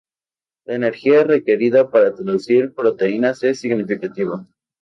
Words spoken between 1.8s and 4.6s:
para traducir proteínas es significativa.